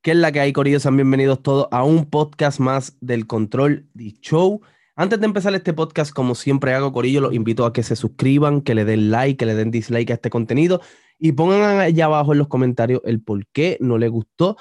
¿Qué 0.00 0.12
es 0.12 0.16
la 0.16 0.30
que 0.30 0.38
hay, 0.38 0.52
Corillo? 0.52 0.78
Sean 0.78 0.94
bienvenidos 0.94 1.42
todos 1.42 1.66
a 1.72 1.82
un 1.82 2.04
podcast 2.04 2.60
más 2.60 2.96
del 3.00 3.26
Control 3.26 3.88
de 3.94 4.12
Show. 4.20 4.60
Antes 4.94 5.18
de 5.18 5.26
empezar 5.26 5.52
este 5.56 5.72
podcast, 5.72 6.12
como 6.12 6.36
siempre 6.36 6.72
hago, 6.72 6.92
Corillo, 6.92 7.20
los 7.20 7.34
invito 7.34 7.66
a 7.66 7.72
que 7.72 7.82
se 7.82 7.96
suscriban, 7.96 8.60
que 8.60 8.76
le 8.76 8.84
den 8.84 9.10
like, 9.10 9.36
que 9.36 9.46
le 9.46 9.56
den 9.56 9.72
dislike 9.72 10.12
a 10.12 10.14
este 10.14 10.30
contenido 10.30 10.80
y 11.18 11.32
pongan 11.32 11.80
allá 11.80 12.04
abajo 12.04 12.32
en 12.32 12.38
los 12.38 12.46
comentarios 12.46 13.00
el 13.04 13.20
por 13.20 13.44
qué 13.48 13.76
no 13.80 13.98
les 13.98 14.08
gustó 14.08 14.56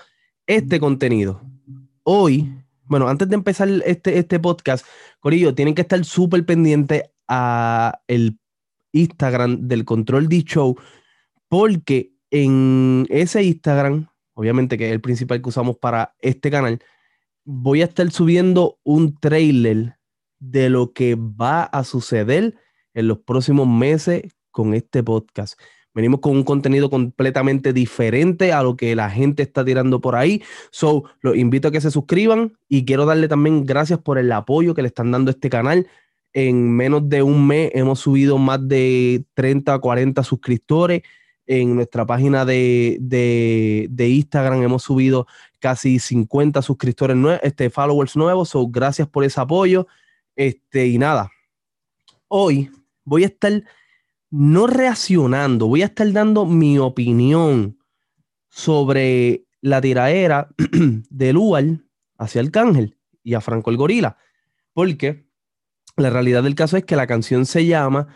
este 0.48 0.80
contenido. 0.80 1.40
Hoy, 2.02 2.52
bueno, 2.86 3.08
antes 3.08 3.30
de 3.30 3.36
empezar 3.36 3.70
este, 3.86 4.18
este 4.18 4.40
podcast, 4.40 4.88
Corillo, 5.20 5.54
tienen 5.54 5.76
que 5.76 5.84
estar 5.84 6.04
súper 6.04 6.48
pendientes 6.48 7.04
a 7.28 8.02
el 8.08 8.40
Instagram 8.92 9.68
del 9.68 9.86
Control 9.86 10.30
de 10.30 10.44
Show 10.44 10.76
porque 11.48 12.12
en 12.32 13.06
ese 13.10 13.44
Instagram 13.44 14.07
obviamente 14.37 14.77
que 14.77 14.86
es 14.86 14.93
el 14.93 15.01
principal 15.01 15.41
que 15.41 15.50
usamos 15.50 15.77
para 15.77 16.14
este 16.19 16.51
canal, 16.51 16.79
voy 17.43 17.82
a 17.82 17.86
estar 17.86 18.09
subiendo 18.11 18.77
un 18.83 19.18
trailer 19.18 19.97
de 20.37 20.69
lo 20.69 20.93
que 20.93 21.15
va 21.15 21.63
a 21.63 21.83
suceder 21.83 22.54
en 22.93 23.07
los 23.07 23.18
próximos 23.18 23.68
meses 23.68 24.36
con 24.51 24.75
este 24.75 25.01
podcast. 25.01 25.60
Venimos 25.91 26.19
con 26.19 26.33
un 26.33 26.43
contenido 26.43 26.91
completamente 26.91 27.73
diferente 27.73 28.54
a 28.54 28.61
lo 28.61 28.77
que 28.77 28.96
la 28.96 29.10
gente 29.10 29.41
está 29.41 29.65
tirando 29.65 30.01
por 30.01 30.15
ahí. 30.15 30.43
So, 30.69 31.05
los 31.21 31.35
invito 31.35 31.69
a 31.69 31.71
que 31.71 31.82
se 31.82 31.89
suscriban 31.89 32.59
y 32.69 32.85
quiero 32.85 33.08
darle 33.08 33.27
también 33.27 33.66
gracias 33.66 33.97
por 33.97 34.19
el 34.19 34.31
apoyo 34.31 34.75
que 34.75 34.83
le 34.83 34.89
están 34.89 35.09
dando 35.09 35.31
este 35.31 35.49
canal. 35.49 35.88
En 36.31 36.75
menos 36.75 37.09
de 37.09 37.23
un 37.23 37.47
mes 37.47 37.72
hemos 37.73 38.02
subido 38.02 38.38
más 38.38 38.67
de 38.67 39.25
30 39.33 39.73
a 39.73 39.80
40 39.80 40.23
suscriptores 40.23 41.02
en 41.47 41.75
nuestra 41.75 42.06
página 42.06 42.45
de, 42.45 43.00
Instagram 43.97 44.61
hemos 44.61 44.83
subido 44.83 45.25
casi 45.59 45.97
50 45.97 46.61
suscriptores 46.61 47.17
este, 47.41 47.69
followers 47.69 48.16
nuevos. 48.16 48.49
So, 48.49 48.67
gracias 48.67 49.08
por 49.08 49.23
ese 49.23 49.39
apoyo. 49.39 49.88
Este, 50.35 50.88
y 50.88 50.97
nada, 50.99 51.31
hoy 52.27 52.69
voy 53.03 53.23
a 53.23 53.27
estar 53.27 53.63
no 54.30 54.67
reaccionando, 54.67 55.67
voy 55.67 55.81
a 55.81 55.85
estar 55.85 56.11
dando 56.11 56.45
mi 56.45 56.77
opinión 56.77 57.79
sobre 58.50 59.45
la 59.61 59.81
tiraera 59.81 60.50
de 61.09 61.33
Lual 61.33 61.85
hacia 62.17 62.41
Arcángel 62.41 62.97
y 63.23 63.33
a 63.33 63.41
Franco 63.41 63.72
el 63.72 63.77
Gorila. 63.77 64.17
Porque 64.73 65.25
la 65.95 66.09
realidad 66.09 66.44
del 66.44 66.55
caso 66.55 66.77
es 66.77 66.83
que 66.83 66.95
la 66.95 67.07
canción 67.07 67.45
se 67.45 67.66
llama 67.66 68.07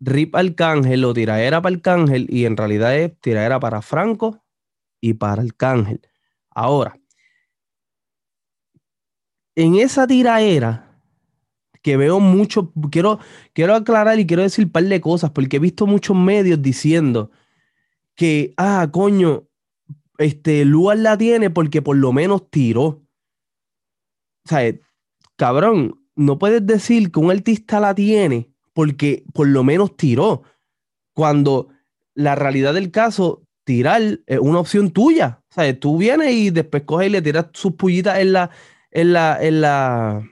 Rip 0.00 0.34
Arcángel 0.34 1.04
o 1.04 1.12
tiraera 1.12 1.60
para 1.60 1.74
Arcángel 1.74 2.26
y 2.30 2.46
en 2.46 2.56
realidad 2.56 2.96
es 2.96 3.18
tiraera 3.20 3.60
para 3.60 3.82
Franco 3.82 4.42
y 5.00 5.14
para 5.14 5.42
Arcángel. 5.42 6.00
Ahora, 6.50 6.98
en 9.54 9.76
esa 9.76 10.06
tiraera 10.06 10.98
que 11.82 11.96
veo 11.96 12.20
mucho, 12.20 12.72
quiero, 12.90 13.18
quiero 13.52 13.74
aclarar 13.74 14.18
y 14.18 14.26
quiero 14.26 14.42
decir 14.42 14.66
un 14.66 14.72
par 14.72 14.84
de 14.84 15.00
cosas 15.00 15.30
porque 15.30 15.56
he 15.56 15.60
visto 15.60 15.86
muchos 15.86 16.16
medios 16.16 16.60
diciendo 16.60 17.30
que, 18.14 18.52
ah, 18.56 18.88
coño, 18.90 19.48
este, 20.18 20.64
Luan 20.64 21.02
la 21.02 21.16
tiene 21.16 21.50
porque 21.50 21.80
por 21.80 21.96
lo 21.96 22.12
menos 22.12 22.50
tiró. 22.50 22.84
O 22.84 24.48
sea, 24.48 24.74
cabrón, 25.36 26.02
no 26.16 26.38
puedes 26.38 26.66
decir 26.66 27.10
que 27.10 27.20
un 27.20 27.30
artista 27.30 27.80
la 27.80 27.94
tiene 27.94 28.49
porque 28.72 29.24
por 29.32 29.48
lo 29.48 29.64
menos 29.64 29.96
tiró. 29.96 30.42
Cuando 31.12 31.68
la 32.14 32.34
realidad 32.34 32.74
del 32.74 32.90
caso, 32.90 33.42
tirar 33.64 34.20
es 34.26 34.38
una 34.38 34.60
opción 34.60 34.90
tuya. 34.90 35.42
O 35.56 35.74
tú 35.76 35.98
vienes 35.98 36.32
y 36.32 36.50
después 36.50 36.84
coges 36.84 37.08
y 37.08 37.10
le 37.10 37.22
tiras 37.22 37.46
sus 37.52 37.74
pullitas 37.74 38.18
en 38.18 38.32
la, 38.32 38.50
en 38.90 39.12
la, 39.12 39.38
en 39.40 39.60
la, 39.60 40.30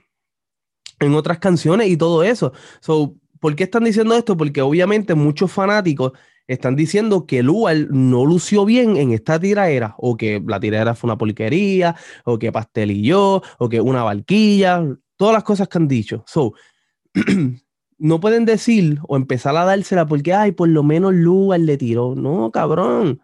en 1.00 1.14
otras 1.14 1.38
canciones 1.38 1.88
y 1.88 1.96
todo 1.96 2.22
eso. 2.22 2.52
So, 2.80 3.16
¿Por 3.40 3.54
qué 3.54 3.64
están 3.64 3.84
diciendo 3.84 4.16
esto? 4.16 4.36
Porque 4.36 4.62
obviamente 4.62 5.14
muchos 5.14 5.52
fanáticos 5.52 6.12
están 6.46 6.76
diciendo 6.76 7.26
que 7.26 7.42
Lual 7.42 7.88
no 7.90 8.24
lució 8.24 8.64
bien 8.64 8.96
en 8.96 9.12
esta 9.12 9.38
tiraera, 9.38 9.94
o 9.98 10.16
que 10.16 10.42
la 10.44 10.58
tiraera 10.58 10.94
fue 10.94 11.08
una 11.08 11.18
porquería, 11.18 11.94
o 12.24 12.38
que 12.38 12.50
pastelillo, 12.50 13.42
o 13.58 13.68
que 13.68 13.80
una 13.80 14.02
barquilla, 14.02 14.82
todas 15.16 15.34
las 15.34 15.44
cosas 15.44 15.68
que 15.68 15.78
han 15.78 15.88
dicho. 15.88 16.24
So, 16.26 16.54
no 17.98 18.20
pueden 18.20 18.44
decir 18.44 18.98
o 19.08 19.16
empezar 19.16 19.56
a 19.56 19.64
dársela 19.64 20.06
porque, 20.06 20.34
ay, 20.34 20.52
por 20.52 20.68
lo 20.68 20.82
menos 20.82 21.14
Lugar 21.14 21.60
le 21.60 21.76
tiró. 21.76 22.14
No, 22.14 22.50
cabrón. 22.50 23.20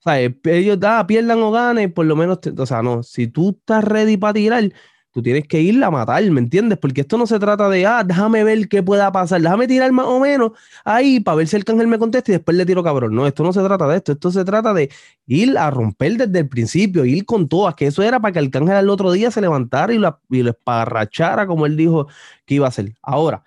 O 0.00 0.02
sea, 0.02 0.18
ellos 0.20 0.80
da, 0.80 1.06
pierdan 1.06 1.40
o 1.40 1.52
ganen, 1.52 1.92
por 1.92 2.06
lo 2.06 2.16
menos, 2.16 2.40
o 2.58 2.66
sea, 2.66 2.82
no, 2.82 3.02
si 3.02 3.28
tú 3.28 3.50
estás 3.50 3.84
ready 3.84 4.16
para 4.16 4.34
tirar, 4.34 4.72
tú 5.12 5.22
tienes 5.22 5.46
que 5.46 5.60
ir 5.60 5.82
a 5.84 5.90
matar, 5.90 6.22
¿me 6.30 6.40
entiendes? 6.40 6.78
Porque 6.78 7.02
esto 7.02 7.18
no 7.18 7.26
se 7.26 7.38
trata 7.38 7.68
de, 7.68 7.86
ah, 7.86 8.02
déjame 8.04 8.42
ver 8.42 8.68
qué 8.68 8.82
pueda 8.82 9.12
pasar, 9.12 9.40
déjame 9.40 9.68
tirar 9.68 9.92
más 9.92 10.06
o 10.06 10.18
menos 10.18 10.52
ahí 10.84 11.20
para 11.20 11.36
ver 11.36 11.48
si 11.48 11.56
el 11.56 11.64
cángel 11.64 11.86
me 11.86 11.98
contesta 11.98 12.32
y 12.32 12.34
después 12.34 12.56
le 12.56 12.66
tiro 12.66 12.82
cabrón. 12.82 13.14
No, 13.14 13.26
esto 13.26 13.44
no 13.44 13.52
se 13.52 13.62
trata 13.62 13.86
de 13.86 13.98
esto, 13.98 14.12
esto 14.12 14.32
se 14.32 14.44
trata 14.44 14.74
de 14.74 14.90
ir 15.26 15.56
a 15.58 15.70
romper 15.70 16.16
desde 16.16 16.40
el 16.40 16.48
principio, 16.48 17.04
ir 17.04 17.24
con 17.24 17.48
todas, 17.48 17.74
que 17.76 17.86
eso 17.86 18.02
era 18.02 18.18
para 18.20 18.32
que 18.32 18.38
el 18.40 18.50
cángel 18.50 18.76
al 18.76 18.90
otro 18.90 19.12
día 19.12 19.30
se 19.30 19.40
levantara 19.40 19.92
y 19.94 19.98
lo, 19.98 20.18
y 20.30 20.42
lo 20.42 20.50
esparrachara 20.50 21.46
como 21.46 21.66
él 21.66 21.76
dijo 21.76 22.08
que 22.46 22.54
iba 22.56 22.66
a 22.66 22.70
hacer. 22.70 22.94
Ahora, 23.02 23.44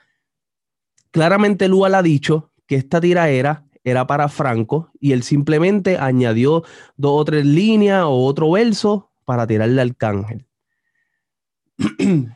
Claramente 1.16 1.70
Lual 1.70 1.96
ha 1.96 2.03
dicho 2.03 2.52
que 2.68 2.76
esta 2.76 3.00
tiraera 3.00 3.64
era 3.86 4.06
para 4.06 4.28
Franco 4.28 4.92
y 5.00 5.14
él 5.14 5.24
simplemente 5.24 5.98
añadió 5.98 6.66
dos 6.98 7.22
o 7.22 7.24
tres 7.24 7.46
líneas 7.46 8.03
o 8.03 8.26
otro 8.26 8.52
verso 8.52 9.14
para 9.24 9.48
tirarle 9.48 9.80
al 9.80 9.96
cángel. 9.96 10.46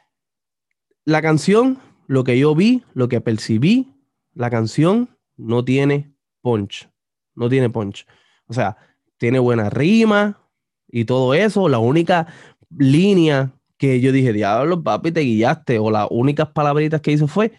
la 1.04 1.22
canción, 1.22 1.78
lo 2.08 2.24
que 2.24 2.40
yo 2.40 2.56
vi, 2.56 2.86
lo 2.94 3.10
que 3.10 3.20
percibí, 3.20 3.92
la 4.34 4.50
canción 4.50 5.10
no 5.36 5.66
tiene 5.66 6.14
punch. 6.42 6.90
No 7.36 7.50
tiene 7.50 7.70
punch. 7.70 8.08
O 8.48 8.54
sea, 8.54 8.78
tiene 9.18 9.40
buena 9.40 9.70
rima 9.70 10.40
y 10.88 11.04
todo 11.04 11.34
eso. 11.34 11.68
La 11.68 11.80
única 11.80 12.28
línea 12.70 13.52
que 13.76 14.00
yo 14.00 14.14
dije, 14.14 14.32
diablo, 14.32 14.82
papi, 14.82 15.12
te 15.12 15.20
guiaste. 15.20 15.80
O 15.80 15.92
las 15.92 16.08
únicas 16.12 16.48
palabritas 16.52 17.02
que 17.02 17.12
hizo 17.12 17.28
fue 17.28 17.52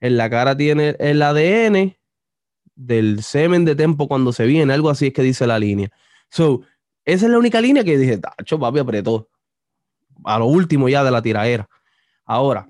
en 0.00 0.16
la 0.16 0.28
cara 0.30 0.56
tiene 0.56 0.96
el 0.98 1.22
ADN 1.22 1.96
del 2.74 3.22
semen 3.22 3.64
de 3.64 3.76
tempo 3.76 4.08
cuando 4.08 4.32
se 4.32 4.46
viene, 4.46 4.72
algo 4.72 4.90
así 4.90 5.08
es 5.08 5.12
que 5.12 5.22
dice 5.22 5.46
la 5.46 5.58
línea. 5.58 5.90
So, 6.30 6.62
esa 7.04 7.26
es 7.26 7.30
la 7.30 7.38
única 7.38 7.60
línea 7.60 7.84
que 7.84 7.98
dije, 7.98 8.18
tacho, 8.18 8.58
papi, 8.58 8.80
apretó. 8.80 9.28
A 10.24 10.38
lo 10.38 10.46
último 10.46 10.88
ya 10.88 11.04
de 11.04 11.10
la 11.10 11.22
tiraera. 11.22 11.68
Ahora, 12.24 12.68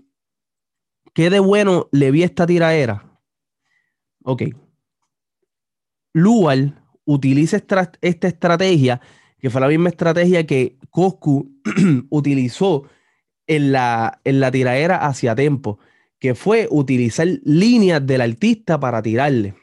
¿qué 1.12 1.30
de 1.30 1.38
bueno 1.38 1.88
le 1.92 2.10
vi 2.10 2.22
esta 2.22 2.46
tiraera? 2.46 3.20
Ok. 4.24 4.42
Lual 6.12 6.82
utiliza 7.04 7.56
esta, 7.56 7.92
esta 8.00 8.28
estrategia, 8.28 9.00
que 9.38 9.50
fue 9.50 9.60
la 9.60 9.68
misma 9.68 9.91
estrategia 9.91 10.46
que 10.46 10.78
Coscu 10.91 11.52
utilizó 12.10 12.84
en 13.46 13.72
la, 13.72 14.20
en 14.24 14.41
la 14.41 14.50
tiraera 14.50 14.96
hacia 15.06 15.34
tempo 15.34 15.78
que 16.19 16.34
fue 16.34 16.69
utilizar 16.70 17.26
líneas 17.44 18.06
del 18.06 18.20
artista 18.20 18.80
para 18.80 19.02
tirarle, 19.02 19.54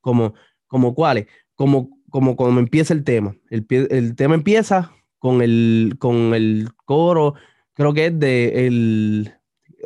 como, 0.00 0.34
como 0.66 0.94
cuáles, 0.94 1.26
como, 1.54 1.90
como, 2.10 2.36
como 2.36 2.58
empieza 2.58 2.94
el 2.94 3.04
tema. 3.04 3.36
El, 3.50 3.66
el 3.68 4.16
tema 4.16 4.34
empieza 4.34 4.92
con 5.18 5.42
el, 5.42 5.96
con 5.98 6.34
el 6.34 6.68
coro, 6.84 7.34
creo 7.74 7.92
que 7.92 8.06
es 8.06 8.18
de 8.18 8.66
el, 8.66 9.34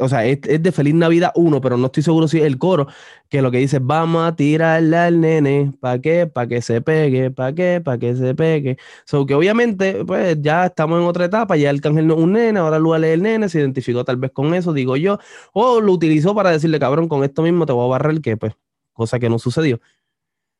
o 0.00 0.08
sea, 0.08 0.24
es, 0.26 0.40
de 0.40 0.72
Feliz 0.72 0.94
Navidad 0.94 1.32
1, 1.34 1.60
pero 1.60 1.76
no 1.76 1.86
estoy 1.86 2.02
seguro 2.02 2.28
si 2.28 2.38
es 2.38 2.44
el 2.44 2.58
coro, 2.58 2.88
que 3.28 3.42
lo 3.42 3.50
que 3.50 3.58
dice, 3.58 3.78
vamos 3.80 4.26
a 4.26 4.34
tirarle 4.34 4.96
al 4.96 5.20
nene, 5.20 5.72
¿para 5.80 6.00
qué? 6.00 6.26
Para 6.26 6.48
que 6.48 6.62
se 6.62 6.80
pegue, 6.80 7.30
¿para 7.30 7.54
qué? 7.54 7.80
Para 7.84 7.98
que 7.98 8.16
se 8.16 8.34
pegue. 8.34 8.78
So 9.04 9.26
que 9.26 9.34
obviamente, 9.34 10.04
pues 10.04 10.38
ya 10.40 10.66
estamos 10.66 11.00
en 11.00 11.06
otra 11.06 11.26
etapa, 11.26 11.56
ya 11.56 11.70
el 11.70 11.80
cángel 11.80 12.06
no 12.06 12.14
es 12.14 12.20
un 12.20 12.32
nene, 12.32 12.58
ahora 12.58 12.78
lo 12.78 12.96
lee 12.98 13.08
el 13.08 13.22
nene, 13.22 13.48
se 13.48 13.60
identificó 13.60 14.04
tal 14.04 14.16
vez 14.16 14.32
con 14.32 14.54
eso, 14.54 14.72
digo 14.72 14.96
yo, 14.96 15.18
o 15.52 15.80
lo 15.80 15.92
utilizó 15.92 16.34
para 16.34 16.50
decirle, 16.50 16.78
cabrón, 16.78 17.08
con 17.08 17.24
esto 17.24 17.42
mismo 17.42 17.66
te 17.66 17.72
voy 17.72 17.84
a 17.86 17.88
barrer, 17.90 18.20
que 18.20 18.36
pues, 18.36 18.54
cosa 18.92 19.18
que 19.18 19.28
no 19.28 19.38
sucedió. 19.38 19.80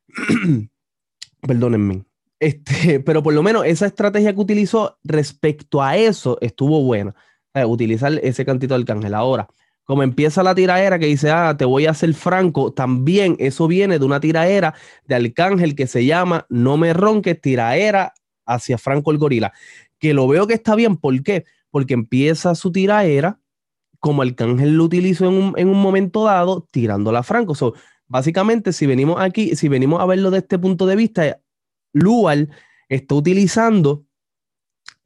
Perdónenme. 1.40 2.04
Este, 2.38 3.00
pero 3.04 3.22
por 3.22 3.34
lo 3.34 3.42
menos 3.42 3.64
esa 3.66 3.86
estrategia 3.86 4.34
que 4.34 4.40
utilizó 4.40 4.98
respecto 5.04 5.82
a 5.82 5.96
eso 5.96 6.38
estuvo 6.40 6.82
buena 6.82 7.14
utilizar 7.66 8.12
ese 8.22 8.44
cantito 8.44 8.74
del 8.74 8.84
cángel. 8.84 9.14
Ahora, 9.14 9.48
como 9.84 10.02
empieza 10.02 10.42
la 10.42 10.54
tiraera 10.54 10.98
que 10.98 11.06
dice, 11.06 11.30
ah, 11.30 11.56
te 11.56 11.64
voy 11.64 11.86
a 11.86 11.90
hacer 11.90 12.14
franco, 12.14 12.72
también 12.72 13.36
eso 13.38 13.66
viene 13.66 13.98
de 13.98 14.04
una 14.04 14.20
tiraera 14.20 14.74
de 15.04 15.16
Arcángel 15.16 15.74
que 15.74 15.86
se 15.86 16.04
llama 16.04 16.46
No 16.48 16.76
me 16.76 16.92
ronques, 16.92 17.40
tiraera 17.40 18.14
hacia 18.46 18.78
Franco 18.78 19.10
el 19.10 19.18
gorila. 19.18 19.52
Que 19.98 20.14
lo 20.14 20.28
veo 20.28 20.46
que 20.46 20.54
está 20.54 20.76
bien, 20.76 20.96
¿por 20.96 21.20
qué? 21.22 21.44
Porque 21.70 21.94
empieza 21.94 22.54
su 22.54 22.70
tiraera 22.70 23.40
como 24.00 24.22
Arcángel 24.22 24.76
lo 24.76 24.84
utilizó 24.84 25.26
en 25.26 25.34
un, 25.34 25.54
en 25.58 25.68
un 25.68 25.80
momento 25.80 26.24
dado, 26.24 26.66
tirándola 26.70 27.20
a 27.20 27.22
Franco. 27.22 27.54
So, 27.54 27.74
básicamente, 28.08 28.72
si 28.72 28.86
venimos 28.86 29.20
aquí, 29.20 29.54
si 29.56 29.68
venimos 29.68 30.00
a 30.00 30.06
verlo 30.06 30.30
de 30.30 30.38
este 30.38 30.58
punto 30.58 30.86
de 30.86 30.96
vista, 30.96 31.40
Lual 31.92 32.50
está 32.88 33.14
utilizando 33.14 34.04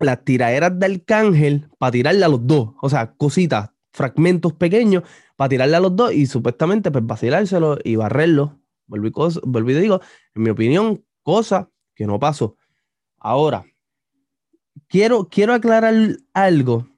las 0.04 0.24
tiraderas 0.24 0.78
de 0.78 0.86
Arcángel 0.86 1.68
para 1.78 1.92
tirarle 1.92 2.24
a 2.24 2.28
los 2.28 2.46
dos. 2.46 2.70
O 2.80 2.88
sea, 2.88 3.14
cositas, 3.14 3.70
fragmentos 3.92 4.52
pequeños 4.52 5.02
para 5.36 5.48
tirarle 5.48 5.76
a 5.76 5.80
los 5.80 5.96
dos 5.96 6.12
y 6.12 6.26
supuestamente 6.26 6.90
pues 6.90 7.06
vacilárselo 7.06 7.78
y 7.82 7.96
barrerlo. 7.96 8.60
Volví, 8.86 9.10
volví 9.44 9.74
digo, 9.74 10.00
en 10.34 10.42
mi 10.42 10.50
opinión, 10.50 11.04
cosa 11.22 11.70
que 11.94 12.06
no 12.06 12.18
pasó. 12.18 12.56
Ahora, 13.18 13.64
quiero, 14.88 15.28
quiero 15.28 15.54
aclarar 15.54 15.94
algo 16.34 16.88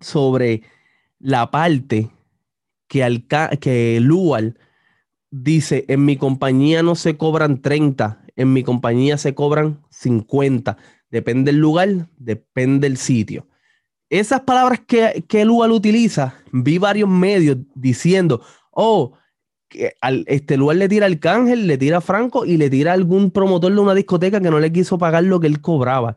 sobre 0.00 0.62
la 1.18 1.50
parte 1.50 2.10
que, 2.88 3.24
que 3.60 3.98
Lual 4.00 4.58
dice, 5.30 5.84
en 5.88 6.04
mi 6.04 6.16
compañía 6.16 6.82
no 6.82 6.94
se 6.94 7.16
cobran 7.16 7.60
30, 7.60 8.24
en 8.36 8.52
mi 8.52 8.62
compañía 8.62 9.18
se 9.18 9.34
cobran 9.34 9.82
50. 9.90 10.76
Depende 11.14 11.52
del 11.52 11.60
lugar, 11.60 12.08
depende 12.16 12.88
del 12.88 12.96
sitio. 12.96 13.46
Esas 14.10 14.40
palabras 14.40 14.80
que, 14.84 15.24
que 15.28 15.44
Lual 15.44 15.70
utiliza, 15.70 16.34
vi 16.50 16.78
varios 16.78 17.08
medios 17.08 17.58
diciendo, 17.76 18.40
oh, 18.72 19.12
que 19.68 19.94
al, 20.00 20.24
este 20.26 20.56
lugar 20.56 20.74
le 20.74 20.88
tira 20.88 21.06
al 21.06 21.20
Cángel, 21.20 21.68
le 21.68 21.78
tira 21.78 22.00
Franco 22.00 22.44
y 22.44 22.56
le 22.56 22.68
tira 22.68 22.90
a 22.90 22.94
algún 22.94 23.30
promotor 23.30 23.72
de 23.72 23.78
una 23.78 23.94
discoteca 23.94 24.40
que 24.40 24.50
no 24.50 24.58
le 24.58 24.72
quiso 24.72 24.98
pagar 24.98 25.22
lo 25.22 25.38
que 25.38 25.46
él 25.46 25.60
cobraba. 25.60 26.16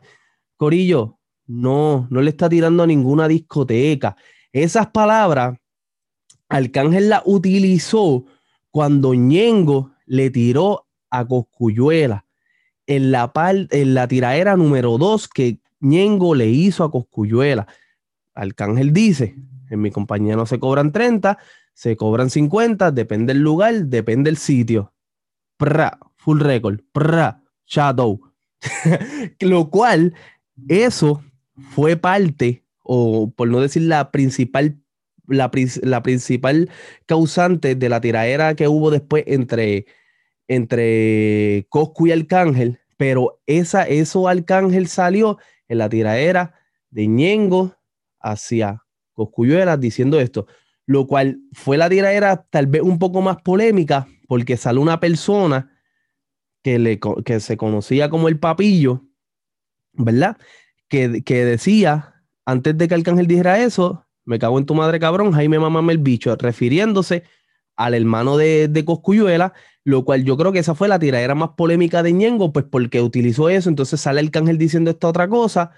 Corillo, 0.56 1.20
no, 1.46 2.08
no 2.10 2.20
le 2.20 2.30
está 2.30 2.48
tirando 2.48 2.82
a 2.82 2.86
ninguna 2.88 3.28
discoteca. 3.28 4.16
Esas 4.50 4.88
palabras, 4.88 5.60
Arcángel 6.48 7.08
las 7.08 7.22
utilizó 7.24 8.24
cuando 8.72 9.14
Ñengo 9.14 9.92
le 10.06 10.30
tiró 10.30 10.88
a 11.08 11.24
Coscuyuela 11.24 12.24
en 12.88 13.12
la, 13.12 13.30
en 13.70 13.94
la 13.94 14.08
tiraera 14.08 14.56
número 14.56 14.98
2 14.98 15.28
que 15.28 15.60
Ñengo 15.80 16.34
le 16.34 16.48
hizo 16.48 16.82
a 16.82 16.90
Coscuyuela. 16.90 17.68
Arcángel 18.34 18.92
dice, 18.92 19.36
en 19.68 19.80
mi 19.80 19.90
compañía 19.90 20.36
no 20.36 20.46
se 20.46 20.58
cobran 20.58 20.90
30, 20.90 21.38
se 21.74 21.96
cobran 21.96 22.30
50, 22.30 22.90
depende 22.90 23.34
del 23.34 23.42
lugar, 23.42 23.74
depende 23.84 24.30
del 24.30 24.38
sitio. 24.38 24.94
Pra, 25.58 25.98
full 26.16 26.40
record, 26.40 26.80
pra, 26.90 27.42
shadow. 27.66 28.20
Lo 29.40 29.68
cual, 29.68 30.14
eso 30.66 31.22
fue 31.70 31.96
parte, 31.96 32.64
o 32.82 33.30
por 33.30 33.48
no 33.48 33.60
decir 33.60 33.82
la 33.82 34.10
principal, 34.10 34.78
la, 35.26 35.50
principal 35.50 36.70
causante 37.04 37.74
de 37.74 37.88
la 37.90 38.00
tiraera 38.00 38.54
que 38.54 38.66
hubo 38.66 38.90
después 38.90 39.24
entre, 39.26 39.84
entre 40.48 41.66
Coscu 41.68 42.08
y 42.08 42.12
Arcángel, 42.12 42.80
pero 42.96 43.40
esa, 43.46 43.84
eso 43.86 44.28
Arcángel 44.28 44.88
salió 44.88 45.38
en 45.68 45.78
la 45.78 45.88
tiraera 45.88 46.54
de 46.90 47.06
Ñengo 47.06 47.76
hacia 48.18 48.82
Coscuyuela 49.12 49.76
diciendo 49.76 50.18
esto, 50.18 50.46
lo 50.86 51.06
cual 51.06 51.40
fue 51.52 51.76
la 51.76 51.88
tiraera 51.88 52.46
tal 52.50 52.66
vez 52.66 52.82
un 52.82 52.98
poco 52.98 53.20
más 53.20 53.40
polémica 53.42 54.08
porque 54.26 54.56
salió 54.56 54.80
una 54.80 54.98
persona 54.98 55.70
que, 56.62 56.78
le, 56.78 56.98
que 57.24 57.40
se 57.40 57.56
conocía 57.56 58.10
como 58.10 58.28
el 58.28 58.38
papillo, 58.38 59.04
¿verdad? 59.92 60.36
que, 60.88 61.44
decía, 61.44 62.14
antes 62.44 62.76
de 62.76 62.88
que 62.88 62.94
Arcángel 62.94 63.26
dijera 63.26 63.62
eso, 63.62 64.06
me 64.24 64.38
cago 64.38 64.58
en 64.58 64.66
tu 64.66 64.74
madre 64.74 64.98
cabrón, 64.98 65.32
Jaime 65.32 65.58
mamame 65.58 65.92
el 65.92 65.98
bicho, 65.98 66.34
refiriéndose 66.36 67.24
al 67.76 67.94
hermano 67.94 68.36
de, 68.36 68.68
de 68.68 68.84
Coscuyuela, 68.84 69.52
lo 69.88 70.04
cual 70.04 70.22
yo 70.22 70.36
creo 70.36 70.52
que 70.52 70.58
esa 70.58 70.74
fue 70.74 70.86
la 70.86 70.98
tiradera 70.98 71.34
más 71.34 71.50
polémica 71.56 72.02
de 72.02 72.12
Ñengo, 72.12 72.52
pues 72.52 72.66
porque 72.70 73.00
utilizó 73.00 73.48
eso, 73.48 73.70
entonces 73.70 73.98
sale 73.98 74.20
Arcángel 74.20 74.58
diciendo 74.58 74.90
esta 74.90 75.08
otra 75.08 75.28
cosa, 75.28 75.70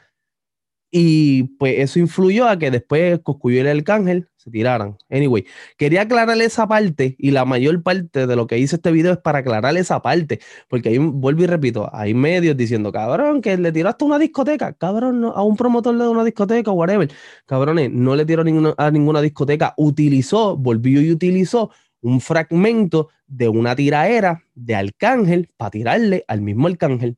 y 0.91 1.45
pues 1.59 1.79
eso 1.79 2.01
influyó 2.01 2.49
a 2.49 2.59
que 2.59 2.73
después 2.73 3.21
Coscuyuela 3.23 3.69
y 3.69 3.73
el 3.73 3.79
Arcángel 3.79 4.29
se 4.37 4.51
tiraran. 4.51 4.97
Anyway, 5.11 5.47
quería 5.77 6.03
aclararle 6.03 6.45
esa 6.45 6.67
parte 6.67 7.15
y 7.21 7.31
la 7.31 7.45
mayor 7.45 7.81
parte 7.85 8.27
de 8.27 8.35
lo 8.35 8.49
que 8.49 8.59
hice 8.59 8.75
este 8.77 8.91
video 8.91 9.13
es 9.13 9.19
para 9.19 9.39
aclararle 9.39 9.79
esa 9.79 10.03
parte, 10.03 10.41
porque 10.69 10.89
ahí 10.89 10.99
vuelvo 10.99 11.45
y 11.45 11.47
repito, 11.47 11.89
hay 11.93 12.13
medios 12.13 12.57
diciendo, 12.57 12.91
cabrón, 12.91 13.41
que 13.41 13.57
le 13.57 13.71
tiró 13.71 13.91
hasta 13.91 14.05
una 14.05 14.19
discoteca, 14.19 14.73
cabrón, 14.73 15.25
a 15.25 15.43
un 15.43 15.57
promotor 15.57 15.97
de 15.97 16.09
una 16.09 16.25
discoteca, 16.25 16.73
whatever. 16.73 17.09
Cabrones, 17.47 17.93
no 17.93 18.17
le 18.17 18.25
tiró 18.27 18.43
ninguna, 18.43 18.75
a 18.77 18.91
ninguna 18.91 19.21
discoteca, 19.21 19.75
utilizó, 19.77 20.57
volvió 20.57 21.01
y 21.01 21.13
utilizó 21.13 21.71
un 22.03 22.21
fragmento 22.21 23.09
de 23.27 23.49
una 23.49 23.77
tiraera 23.77 24.45
de 24.55 24.75
Arcángel 24.75 25.51
para 25.57 25.71
tirarle 25.71 26.25
al 26.29 26.41
mismo 26.41 26.67
Arcángel. 26.67 27.17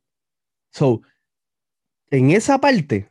So, 0.70 1.02
en 2.10 2.30
esa 2.30 2.60
parte, 2.60 3.08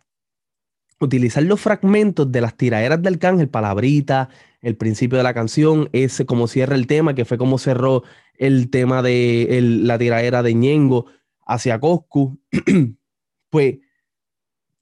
utilizar 1.00 1.44
los 1.44 1.60
fragmentos 1.60 2.32
de 2.32 2.42
las 2.42 2.56
tiraderas 2.56 3.02
del 3.02 3.16
Arcángel, 3.16 3.50
palabrita, 3.50 4.30
el 4.62 4.78
principio 4.78 5.18
de 5.18 5.24
la 5.24 5.34
canción, 5.34 5.90
ese 5.92 6.26
como 6.26 6.48
cierra 6.48 6.76
el 6.76 6.88
tema, 6.88 7.16
que 7.16 7.26
fue 7.26 7.38
como 7.38 7.58
cerró 7.58 8.04
el 8.38 8.70
tema 8.70 9.02
de 9.02 9.60
la 9.62 9.98
tiradera 9.98 10.44
de 10.44 10.54
Ñengo 10.54 11.08
hacia 11.46 11.80
Coscu, 11.80 12.40
pues 13.50 13.80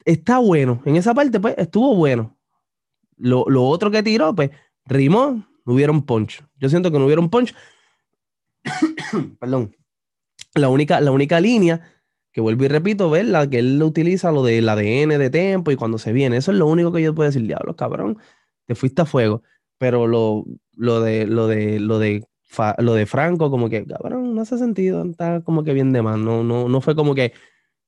está 0.05 0.39
bueno. 0.39 0.81
En 0.85 0.95
esa 0.95 1.13
parte, 1.13 1.39
pues 1.39 1.55
estuvo 1.57 1.95
bueno. 1.95 2.37
Lo, 3.17 3.45
otro 3.65 3.91
que 3.91 4.03
tiró, 4.03 4.33
pues 4.33 4.51
rimó, 4.85 5.45
no 5.69 5.75
hubieron 5.75 6.01
punch. 6.01 6.43
Yo 6.57 6.67
siento 6.67 6.91
que 6.91 6.97
no 6.97 7.05
hubieron 7.05 7.29
punch. 7.29 7.53
Perdón. 9.39 9.75
La 10.55 10.67
única, 10.67 10.99
la 10.99 11.11
única 11.11 11.39
línea 11.39 11.79
que 12.31 12.41
vuelvo 12.41 12.65
y 12.65 12.69
repito, 12.69 13.07
¿verdad? 13.11 13.47
Que 13.49 13.59
él 13.59 13.81
utiliza 13.83 14.31
lo 14.31 14.41
del 14.41 14.67
ADN 14.67 15.19
de 15.19 15.29
tiempo 15.29 15.69
y 15.69 15.75
cuando 15.75 15.99
se 15.99 16.11
viene. 16.11 16.37
Eso 16.37 16.51
es 16.51 16.57
lo 16.57 16.65
único 16.65 16.91
que 16.91 17.03
yo 17.03 17.13
puedo 17.13 17.29
decir, 17.29 17.45
diablo, 17.45 17.75
cabrón, 17.75 18.17
te 18.65 18.73
fuiste 18.73 19.03
a 19.03 19.05
fuego. 19.05 19.43
Pero 19.77 20.07
lo, 20.07 20.43
lo 20.75 21.01
de 21.01 21.27
lo 21.27 21.45
de 21.45 21.79
lo 21.79 21.99
de 21.99 22.25
lo 22.79 22.93
de 22.95 23.05
Franco, 23.05 23.51
como 23.51 23.69
que, 23.69 23.85
cabrón, 23.85 24.33
no 24.33 24.41
hace 24.41 24.57
sentido, 24.57 25.05
está 25.05 25.41
como 25.41 25.63
que 25.63 25.73
bien 25.73 25.93
de 25.93 26.01
más. 26.01 26.17
No, 26.17 26.43
no, 26.43 26.67
no 26.67 26.81
fue 26.81 26.95
como 26.95 27.13
que, 27.13 27.33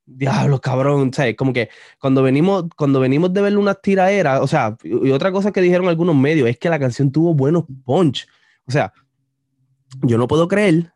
diablo, 0.05 0.59
cabrón, 0.59 1.13
¿sabes? 1.13 1.35
Como 1.35 1.53
que 1.53 1.69
cuando 1.99 2.23
venimos, 2.23 2.65
cuando 2.75 2.99
venimos 2.99 3.33
de 3.33 3.41
ver 3.41 3.57
unas 3.57 3.81
tiraderas, 3.81 4.41
o 4.41 4.47
sea, 4.47 4.77
y 4.83 5.11
otra 5.11 5.31
cosa 5.31 5.51
que 5.51 5.61
dijeron 5.61 5.87
algunos 5.87 6.15
medios 6.15 6.49
es 6.49 6.57
que 6.57 6.69
la 6.69 6.79
canción 6.79 7.11
tuvo 7.11 7.33
buenos 7.33 7.65
punch. 7.85 8.27
O 8.65 8.71
sea, 8.71 8.93
yo 10.03 10.17
no 10.17 10.27
puedo 10.27 10.47
creer 10.47 10.93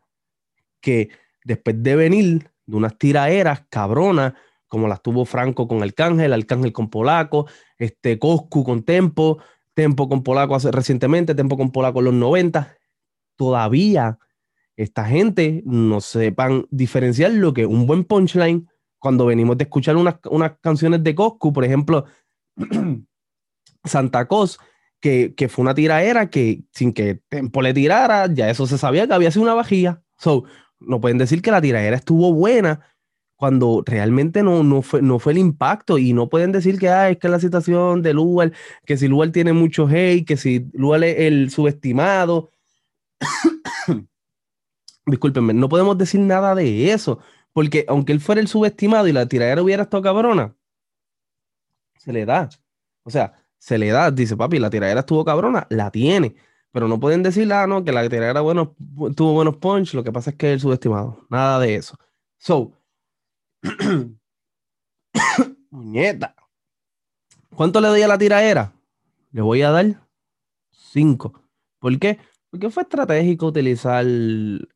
que 0.80 1.10
después 1.44 1.82
de 1.82 1.96
venir 1.96 2.50
de 2.66 2.76
unas 2.76 2.98
tiraeras 2.98 3.64
cabronas, 3.68 4.34
como 4.66 4.88
las 4.88 5.02
tuvo 5.02 5.24
Franco 5.24 5.68
con 5.68 5.82
Arcángel, 5.82 6.32
Arcángel 6.32 6.72
con 6.72 6.90
Polaco, 6.90 7.46
este 7.78 8.18
Coscu 8.18 8.64
con 8.64 8.82
Tempo, 8.82 9.38
Tempo 9.74 10.08
con 10.08 10.22
Polaco 10.22 10.54
hace, 10.54 10.72
recientemente, 10.72 11.34
Tempo 11.34 11.56
con 11.56 11.70
Polaco 11.70 12.00
en 12.00 12.06
los 12.06 12.14
90. 12.14 12.76
Todavía 13.36 14.18
esta 14.76 15.04
gente 15.04 15.62
no 15.64 16.00
sepan 16.00 16.66
diferenciar 16.70 17.32
lo 17.32 17.54
que 17.54 17.66
un 17.66 17.86
buen 17.86 18.04
punchline 18.04 18.68
cuando 19.06 19.26
venimos 19.26 19.56
de 19.56 19.62
escuchar 19.62 19.96
unas, 19.96 20.16
unas 20.28 20.58
canciones 20.60 21.00
de 21.04 21.14
Coscu, 21.14 21.52
por 21.52 21.64
ejemplo, 21.64 22.06
Santa 23.84 24.26
Cos, 24.26 24.58
que, 24.98 25.32
que, 25.36 25.48
fue 25.48 25.62
una 25.62 25.76
tiraera 25.76 26.28
que 26.28 26.64
sin 26.72 26.92
que 26.92 27.20
Tempo 27.28 27.62
le 27.62 27.72
tirara, 27.72 28.26
ya 28.26 28.50
eso 28.50 28.66
se 28.66 28.78
sabía 28.78 29.06
que 29.06 29.14
había 29.14 29.30
sido 29.30 29.44
una 29.44 29.54
vajilla. 29.54 30.02
So, 30.18 30.42
no 30.80 31.00
pueden 31.00 31.18
decir 31.18 31.40
que 31.40 31.52
la 31.52 31.60
tiradera 31.60 31.94
estuvo 31.94 32.32
buena 32.32 32.80
cuando 33.36 33.84
realmente 33.86 34.42
no, 34.42 34.64
no, 34.64 34.82
fue, 34.82 35.02
no 35.02 35.20
fue 35.20 35.34
el 35.34 35.38
impacto 35.38 35.98
y 35.98 36.12
no 36.12 36.28
pueden 36.28 36.50
decir 36.50 36.76
que 36.76 36.88
ah, 36.88 37.08
es 37.08 37.18
que 37.18 37.28
la 37.28 37.38
situación 37.38 38.02
de 38.02 38.12
Lugar, 38.12 38.50
que 38.84 38.96
si 38.96 39.06
Lugar 39.06 39.30
tiene 39.30 39.52
mucho 39.52 39.86
hate, 39.86 40.26
que 40.26 40.36
si 40.36 40.68
Lugar 40.72 41.04
es 41.04 41.16
el 41.20 41.50
subestimado. 41.52 42.50
Discúlpenme, 45.06 45.54
no 45.54 45.68
podemos 45.68 45.96
decir 45.96 46.18
nada 46.18 46.56
de 46.56 46.90
eso, 46.90 47.20
porque 47.56 47.86
aunque 47.88 48.12
él 48.12 48.20
fuera 48.20 48.42
el 48.42 48.48
subestimado 48.48 49.08
y 49.08 49.12
la 49.12 49.24
tiradera 49.24 49.62
hubiera 49.62 49.84
estado 49.84 50.02
cabrona, 50.02 50.54
se 51.96 52.12
le 52.12 52.26
da. 52.26 52.50
O 53.02 53.08
sea, 53.08 53.32
se 53.56 53.78
le 53.78 53.88
da, 53.88 54.10
dice 54.10 54.36
papi, 54.36 54.58
la 54.58 54.68
tiradera 54.68 55.00
estuvo 55.00 55.24
cabrona, 55.24 55.66
la 55.70 55.90
tiene. 55.90 56.36
Pero 56.70 56.86
no 56.86 57.00
pueden 57.00 57.22
decir, 57.22 57.50
ah, 57.54 57.66
no, 57.66 57.82
que 57.82 57.92
la 57.92 58.04
era 58.04 58.42
bueno, 58.42 58.76
tuvo 59.16 59.32
buenos 59.32 59.56
punch, 59.56 59.94
lo 59.94 60.04
que 60.04 60.12
pasa 60.12 60.32
es 60.32 60.36
que 60.36 60.48
es 60.48 60.52
el 60.52 60.60
subestimado. 60.60 61.24
Nada 61.30 61.58
de 61.58 61.76
eso. 61.76 61.98
So, 62.36 62.72
muñeta. 65.70 66.36
¿Cuánto 67.54 67.80
le 67.80 67.88
doy 67.88 68.02
a 68.02 68.08
la 68.08 68.18
tiraera? 68.18 68.74
Le 69.32 69.40
voy 69.40 69.62
a 69.62 69.70
dar 69.70 70.06
5. 70.72 71.32
¿Por 71.78 71.98
qué? 71.98 72.18
Porque 72.56 72.70
fue 72.70 72.84
estratégico 72.84 73.48
utilizar 73.48 74.06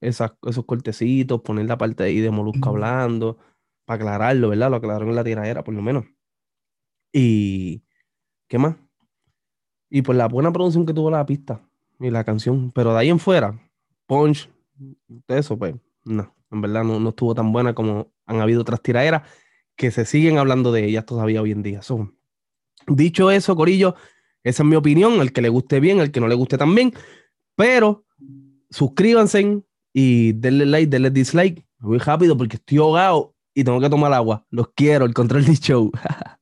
esos 0.02 0.64
cortecitos, 0.66 1.40
poner 1.40 1.64
la 1.64 1.78
parte 1.78 2.02
ahí 2.02 2.20
de 2.20 2.30
Molusco 2.30 2.68
hablando, 2.68 3.38
para 3.86 3.96
aclararlo, 3.96 4.50
¿verdad? 4.50 4.68
Lo 4.68 4.76
aclararon 4.76 5.08
en 5.08 5.14
la 5.14 5.24
tiraera, 5.24 5.64
por 5.64 5.72
lo 5.72 5.80
menos. 5.80 6.04
Y, 7.10 7.82
¿qué 8.48 8.58
más? 8.58 8.76
Y 9.88 10.02
por 10.02 10.14
la 10.14 10.28
buena 10.28 10.52
producción 10.52 10.84
que 10.84 10.92
tuvo 10.92 11.10
la 11.10 11.24
pista 11.24 11.66
y 11.98 12.10
la 12.10 12.22
canción. 12.22 12.70
Pero 12.72 12.92
de 12.92 12.98
ahí 12.98 13.08
en 13.08 13.18
fuera, 13.18 13.58
Punch, 14.04 14.50
eso, 15.26 15.58
pues, 15.58 15.74
no, 16.04 16.34
en 16.50 16.60
verdad 16.60 16.84
no, 16.84 17.00
no 17.00 17.08
estuvo 17.08 17.34
tan 17.34 17.50
buena 17.50 17.74
como 17.74 18.12
han 18.26 18.42
habido 18.42 18.60
otras 18.60 18.82
tiraderas 18.82 19.22
que 19.74 19.90
se 19.90 20.04
siguen 20.04 20.36
hablando 20.36 20.70
de 20.70 20.84
ellas 20.84 21.06
todavía 21.06 21.40
hoy 21.40 21.52
en 21.52 21.62
día. 21.62 21.80
dicho 22.88 23.30
eso, 23.30 23.56
Corillo, 23.56 23.94
esa 24.44 24.62
es 24.64 24.68
mi 24.68 24.76
opinión. 24.76 25.14
El 25.22 25.32
que 25.32 25.40
le 25.40 25.48
guste 25.48 25.80
bien, 25.80 26.00
el 26.00 26.12
que 26.12 26.20
no 26.20 26.28
le 26.28 26.34
guste 26.34 26.58
también. 26.58 26.92
Pero 27.60 28.06
suscríbanse 28.70 29.60
y 29.92 30.32
denle 30.32 30.64
like, 30.64 30.88
denle 30.88 31.10
dislike. 31.10 31.62
Voy 31.78 31.98
rápido 31.98 32.34
porque 32.34 32.56
estoy 32.56 32.78
ahogado 32.78 33.34
y 33.52 33.64
tengo 33.64 33.78
que 33.78 33.90
tomar 33.90 34.10
agua. 34.14 34.46
Los 34.48 34.68
quiero, 34.74 35.04
el 35.04 35.12
control 35.12 35.44
show. 35.44 35.92